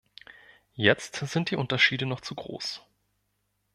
Jetzt 0.73 1.17
sind 1.17 1.51
die 1.51 1.55
Unterschiede 1.57 2.07
noch 2.07 2.21
zu 2.21 2.33
groß. 2.33 2.81